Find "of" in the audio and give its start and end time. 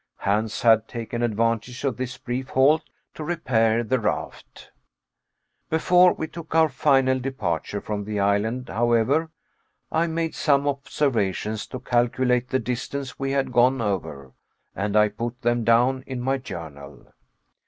1.83-1.95